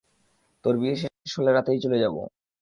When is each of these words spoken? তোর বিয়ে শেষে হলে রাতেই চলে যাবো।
তোর 0.65 0.75
বিয়ে 0.77 0.95
শেষে 0.95 1.35
হলে 1.35 1.51
রাতেই 1.51 1.79
চলে 1.83 1.97
যাবো। 2.03 2.21